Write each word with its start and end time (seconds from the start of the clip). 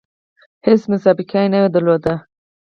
هیڅ 0.65 0.81
سابقه 1.03 1.41
نه 1.51 1.57
وي 1.61 1.69
درلودلې. 1.73 2.15